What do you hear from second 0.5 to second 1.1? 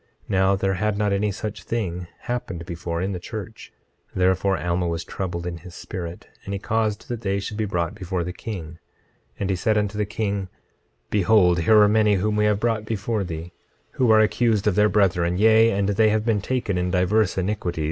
there had